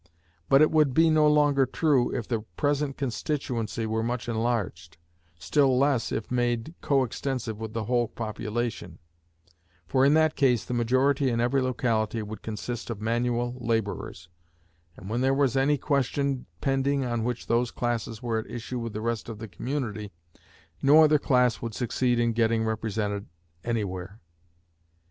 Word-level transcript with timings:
But 0.49 0.63
it 0.63 0.71
would 0.71 0.95
be 0.95 1.11
no 1.11 1.27
longer 1.27 1.67
true 1.67 2.11
if 2.11 2.27
the 2.27 2.39
present 2.57 2.97
constituency 2.97 3.85
were 3.85 4.01
much 4.01 4.27
enlarged, 4.27 4.97
still 5.37 5.77
less 5.77 6.11
if 6.11 6.31
made 6.31 6.73
co 6.81 7.03
extensive 7.03 7.59
with 7.59 7.73
the 7.73 7.83
whole 7.83 8.07
population; 8.07 8.97
for 9.85 10.03
in 10.03 10.15
that 10.15 10.35
case 10.35 10.65
the 10.65 10.73
majority 10.73 11.29
in 11.29 11.39
every 11.39 11.61
locality 11.61 12.23
would 12.23 12.41
consist 12.41 12.89
of 12.89 12.99
manual 12.99 13.55
laborers; 13.59 14.27
and 14.97 15.07
when 15.07 15.21
there 15.21 15.35
was 15.35 15.55
any 15.55 15.77
question 15.77 16.47
pending 16.61 17.05
on 17.05 17.23
which 17.23 17.45
these 17.45 17.69
classes 17.69 18.23
were 18.23 18.39
at 18.39 18.49
issue 18.49 18.79
with 18.79 18.93
the 18.93 19.01
rest 19.01 19.29
of 19.29 19.37
the 19.37 19.47
community, 19.47 20.11
no 20.81 21.03
other 21.03 21.19
class 21.19 21.59
could 21.59 21.75
succeed 21.75 22.17
in 22.19 22.33
getting 22.33 22.65
represented 22.65 23.27
any 23.63 23.83
where. 23.83 24.19